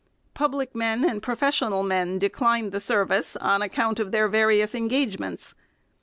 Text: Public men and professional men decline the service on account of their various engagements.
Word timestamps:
Public 0.33 0.73
men 0.75 1.07
and 1.07 1.21
professional 1.21 1.83
men 1.83 2.17
decline 2.17 2.71
the 2.71 2.79
service 2.79 3.35
on 3.35 3.61
account 3.61 3.99
of 3.99 4.09
their 4.11 4.27
various 4.27 4.73
engagements. 4.73 5.53